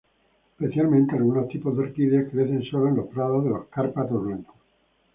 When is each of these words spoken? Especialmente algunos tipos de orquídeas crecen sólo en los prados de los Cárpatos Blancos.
Especialmente 0.59 1.15
algunos 1.15 1.47
tipos 1.47 1.77
de 1.77 1.83
orquídeas 1.83 2.27
crecen 2.31 2.63
sólo 2.63 2.87
en 2.87 2.95
los 2.95 3.05
prados 3.09 3.43
de 3.43 3.51
los 3.51 3.65
Cárpatos 3.67 4.25
Blancos. 4.25 4.55